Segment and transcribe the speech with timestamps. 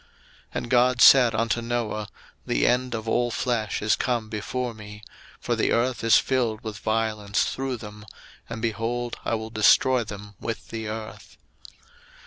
[0.01, 0.09] 01:006:013
[0.55, 2.07] And God said unto Noah,
[2.47, 5.03] The end of all flesh is come before me;
[5.39, 8.07] for the earth is filled with violence through them;
[8.49, 11.37] and, behold, I will destroy them with the earth.